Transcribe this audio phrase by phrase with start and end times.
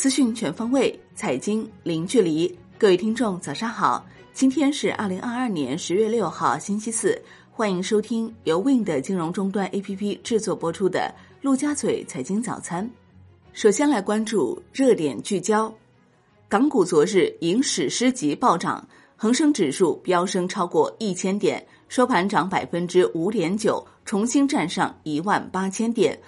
[0.00, 2.58] 资讯全方位，财经零距离。
[2.78, 4.02] 各位听众，早上好！
[4.32, 7.20] 今天是二零二二年十月六号，星期四。
[7.50, 12.82] 欢迎收听由 Win 的金融终端 APP 制作播出的《陆家嘴财经早餐》。
[13.52, 15.70] 首先来关注热点聚焦。
[16.48, 26.18] 港股昨日迎史诗级暴涨，恒生指数飙升超过一千点，收盘涨百分之五点九，重新站上一万八千点。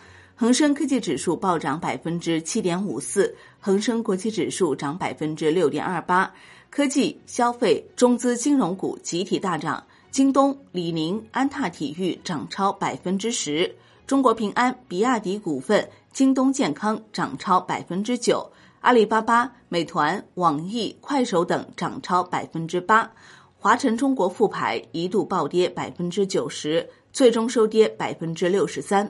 [0.42, 6.34] 恒生科技指数暴涨百分之七点五四，恒生国际指数涨百分之六点二八，
[6.68, 13.72] 科技、消费、中资金融股集体大涨，京东、李宁、安踏体育涨超百分之十，
[14.04, 18.50] 中国平安、比亚迪股份、京东健康涨超百分之九，
[18.80, 23.08] 阿里巴巴、美团、网易、快手等涨超百分之八，
[23.56, 29.08] 华晨中国复牌一度暴跌百分之九十，最终收跌百分之六十三。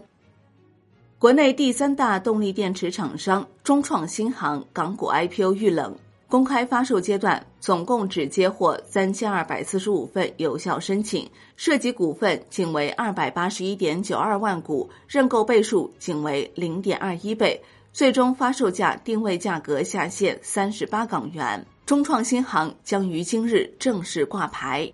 [1.23, 5.96] 国内第三大动力电池厂商中创新航港股 IPO 遇冷，
[6.27, 21.65] 公开发售阶段总共只接获三千二百四十五份有效申请，涉及股份仅为二百八十一点九二万股，认购倍数仅为零点二一倍，最终发售价定位价格下限三十八港元。
[21.87, 24.93] 中创新航将于今日正式挂牌。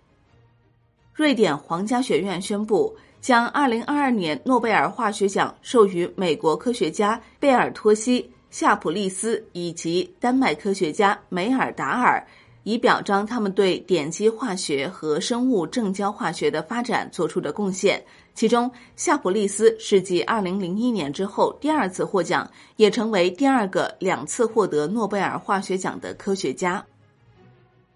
[1.14, 2.94] 瑞典皇家学院宣布。
[3.28, 12.26] 将2022年诺贝尔化学奖授予美国科学家贝尔托西、夏普利斯以及丹麦科学家梅尔达尔，
[12.62, 18.02] 以表彰他们对点击化学和生物正交化学的发展做出的贡献。
[18.32, 26.82] 其中，夏普利斯是继2001年之后第二次获奖，也成为第二个两次获得诺贝尔化学奖的科学家。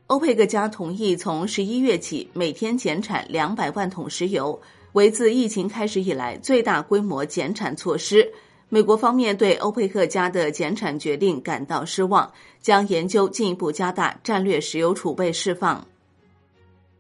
[0.09, 4.61] 欧佩克家同意从11月起每天减产200万桶石油。
[4.93, 8.31] 为自疫情开始以来最大规模减产措施，
[8.69, 15.87] 美国方面对欧佩克家的减产决定感到失望，将研究进一步加大战略石油储备释放。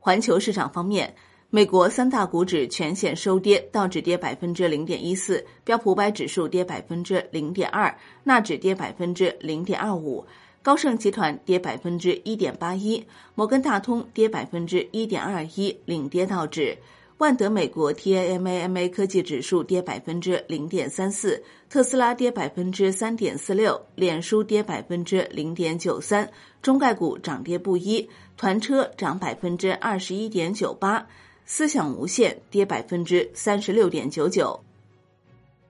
[0.00, 1.14] 环球市场方面，
[1.50, 10.24] 美国三大股指全线收跌，道指跌百分之零点一四，标普五百指数跌百分之零点二，纳指跌百分之零点二五，
[10.62, 16.76] 高盛集团跌百分之一点八一，摩根大通跌百分之一点二一，领跌道指。
[17.22, 21.40] 万德美国 TAMAMA 科技指数跌百分之零点三四，
[21.70, 26.28] 特斯拉跌百分之三点四六，脸书跌百分之零点九三，
[26.62, 31.06] 中概股涨跌不一，团车涨百分之二十一点九八，
[31.46, 34.58] 思想无限跌百分之三十六点九九。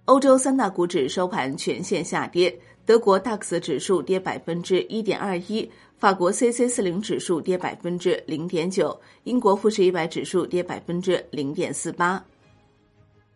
[0.07, 5.71] 欧洲三大股指收盘全线下跌，德国 DAX 指数跌百分之一点二一。
[5.99, 12.25] 法国 C C 四零指数跌百分之零点九，英国富时一百指数跌百分之零点四八。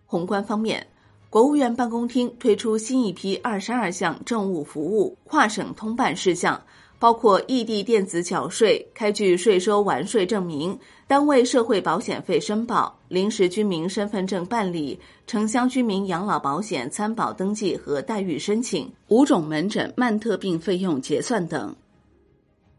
[0.05, 0.85] 宏观方面，
[1.31, 6.61] 国务院办公厅推出新一批二十二项政务服务跨省通办事项，
[6.99, 21.75] 包括异地电子缴税、开具税收完税证明、单位社会保险费申报、临时居民身份证办理、城乡居民养老保险参保登记和待遇申请、五种门诊慢特病费用结算等。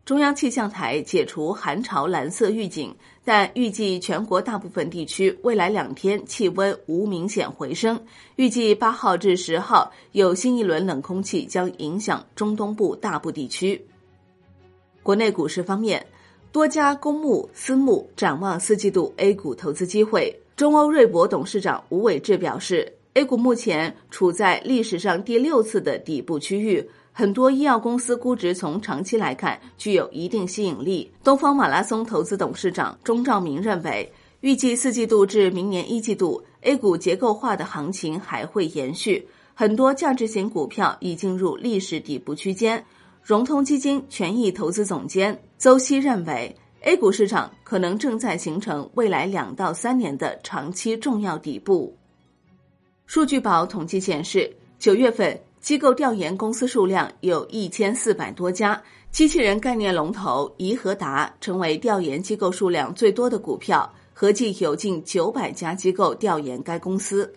[0.04, 2.96] 中央气象台解除寒潮蓝色预警，
[3.26, 8.00] 但预计全国大部分地区未来两天气温无明显回升。
[8.38, 13.86] 预计八号至十号有新一轮冷空气将影响中东部大部地区。
[15.08, 16.06] 国内股市方面，
[16.52, 20.38] 多家公募、私募展望四季度 A 股投资机会。
[20.58, 26.86] 中欧瑞博董事长吴伟志表示，A 股目前处在历史上第六次的底部区域。
[27.14, 31.10] 很多医药公司估值从长期来看具有一定吸引力。
[31.24, 42.84] 东方马拉松投资董事长钟兆明认为，预计四季度至明年一季度 A 股结构化的行情还会延续，很多价值型股票已进入历史底部区间。
[43.28, 51.94] 融通基金权益投资总监邹希认为，A 股市场可能正在形成未来两到三年的长期重要底部。
[53.06, 54.50] 数据宝统计显示，
[54.80, 55.38] 九月份。
[55.60, 58.82] 机构调研公司数量有一千四百多家，
[59.12, 67.34] 机器人概念龙头怡和达成为调研机构数量最多的股票，合计有近九百家机构调研该公司。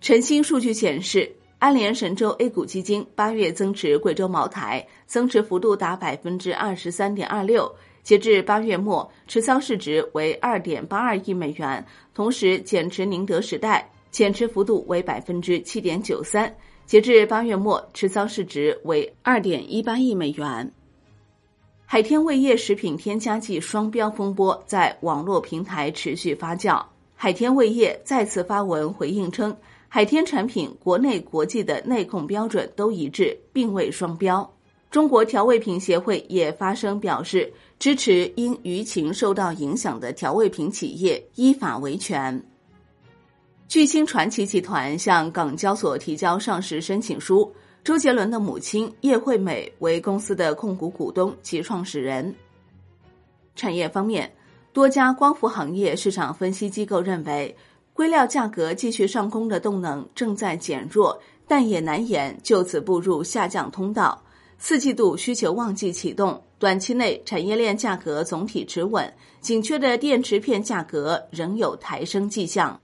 [0.00, 1.30] 晨星数据显示，
[1.62, 7.72] 安联神州 A 股基金八月增持贵州茅台，增持幅度达百分之二十三点二六，
[8.02, 16.52] 截至八月末，持仓市值为二点八二亿美元，同时减持宁德时代，减持幅度为百分之七点九三。
[16.84, 20.68] 截至八月末，持仓市值为二点一八亿美元。
[21.86, 26.84] 海天味业食品添加剂双标风波在网络平台持续发酵。
[27.14, 29.56] 海天味业再次发文回应称，
[29.94, 34.50] 海天产品国内国际的内控标准都一致，并未双标。
[34.90, 42.42] 中国调味品协会也发声表示，支持因舆情受到影响的调味品企业依法维权。
[43.68, 47.52] 巨星传奇集团向港交所提交上市申请书，
[47.84, 52.34] 周杰伦的母亲叶惠美为公司的控股股东及创始人。
[53.54, 54.32] 产业方面，
[54.72, 57.54] 多家光伏行业市场分析机构认为。
[57.94, 64.22] 硅料价格继续上攻的动能正在减弱，但也难言就此步入下降通道。
[64.58, 72.80] 四季度需求旺季启动，短期内产业链价格总体持稳，紧缺的电池片价格仍有抬升迹象。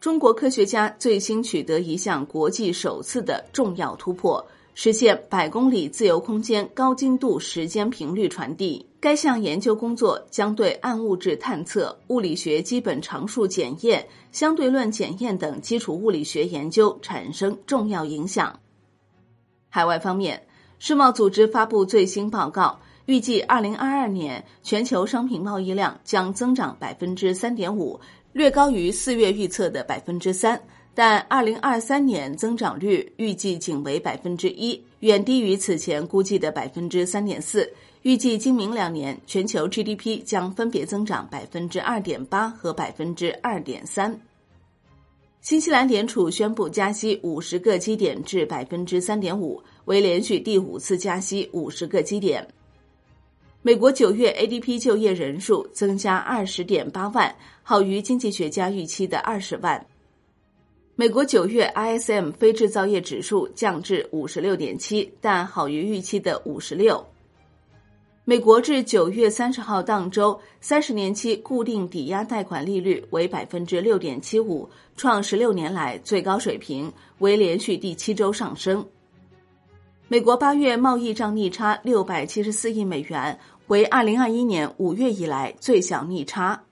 [0.00, 4.44] 中国科学家最新取得一项国际首次的重要突破。
[4.74, 8.84] 实现百公里自由空间高精度时间频率传递。
[9.00, 18.56] 该项研究工作将对暗物质探测、物理学基本常数检验、相对论检验等基础物理学研究产生重要影响。
[19.68, 20.40] 海外方面，
[20.78, 27.98] 世贸组织发布最新报告，预计二零二二年全球商品贸易量将增长百分之三点五，
[28.32, 30.62] 略高于四月预测的百分之三。
[30.94, 37.72] 但二零二三年增长率预计仅为百分之一，远低于此前估计的百分之三点四。
[38.02, 44.20] 预计今明两年全球 GDP 将分别增长百分之二点八和百分之二点三。
[45.40, 52.46] 新西兰联储宣布加息五十个基点至百分之三点五，为连续第五次加息五十个基点。
[53.62, 59.86] 美国九月 ADP 就业人数增加二十点八万，好于经济学家预期的二十万。
[60.94, 67.02] 美国九月 ISM 非制造业指数降至五十六点七，但好于预期的五十六。
[68.26, 78.86] 美国至九月三十号当周三十年期固定抵押贷款利率为百分之六点七五，创十六年来最高水平，为连续第七周上升。
[80.08, 86.62] 美国八月贸易账逆差六百七十四亿美元，为二零二一年五月以来最小逆差。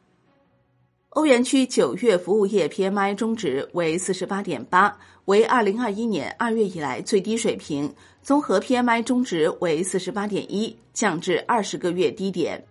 [1.10, 7.92] 欧元区九月服务业 PMI 中值为四十八点八，为二零二一年二月以来最低水平。
[8.22, 12.64] 综合 PMI 中值为四十八点一，降至二十个月低点。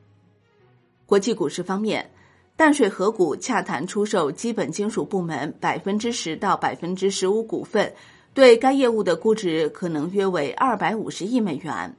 [1.06, 2.10] 国际股市方面，
[2.56, 7.94] 淡水河谷洽谈出售基本金属部门百分之十到百分之十五股份，
[8.34, 11.94] 对该业务的估值可能约为二百五十亿美元。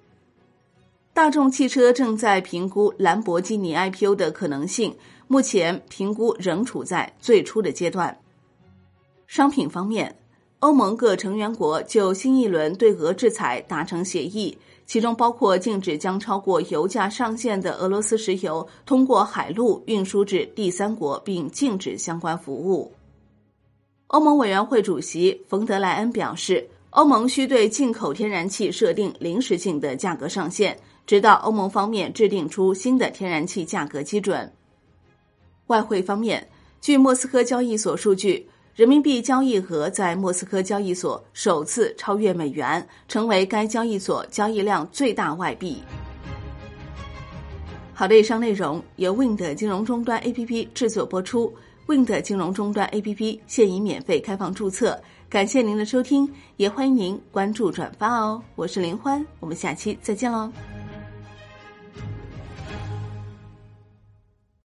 [1.13, 4.97] 大众汽车正在评估兰博基尼 IPO 的可能性。
[5.33, 8.19] 目前评估仍处在最初的阶段。
[9.29, 10.19] 商品方面，
[10.59, 22.93] 欧盟各成员国就新一轮对俄制裁达成协议，其中包括禁止将超过油价上限的俄罗斯石油通过海路运输至第三国，并禁止相关服务。
[24.09, 30.77] 欧盟委员会主席冯德莱恩表示，欧盟需对进口天然气设定临时性的价格上限，
[31.07, 34.53] 直到欧盟方面制定出新的天然气价格基准。
[35.71, 36.45] 外汇方面，
[36.81, 38.45] 据莫斯科交易所数据，
[38.75, 45.81] 人民币交易额在莫斯科交易所首次超越美元，成为该交易所交易量最大外币。
[47.95, 51.55] 好的，以上内容由 Wind 金融终端 APP 制作播出。
[51.87, 58.43] Wind 金融终端 APP 现已免费开放注册，感谢您的收听，也欢迎您关注转发哦。
[58.57, 60.51] 我是林欢，我们下期再见喽。